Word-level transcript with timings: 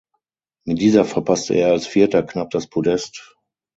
Mit 0.65 0.79
dieser 0.81 1.05
verpasste 1.05 1.53
er 1.53 1.67
als 1.69 1.85
Vierter 1.85 2.23
knapp 2.23 2.49
das 2.49 2.65
Podest. 2.65 3.37